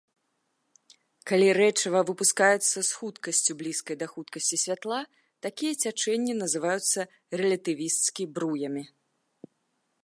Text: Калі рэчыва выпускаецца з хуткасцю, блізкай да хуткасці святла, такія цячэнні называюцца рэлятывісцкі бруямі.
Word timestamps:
Калі 1.31 1.47
рэчыва 1.57 1.99
выпускаецца 2.09 2.77
з 2.87 3.01
хуткасцю, 3.01 3.51
блізкай 3.61 3.95
да 4.01 4.07
хуткасці 4.13 4.61
святла, 4.63 5.01
такія 5.49 5.73
цячэнні 5.83 6.33
называюцца 6.43 6.99
рэлятывісцкі 7.43 8.23
бруямі. 8.39 8.83